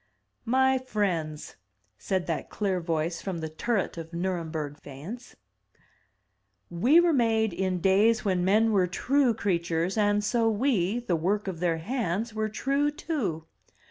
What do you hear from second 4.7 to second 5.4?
faience.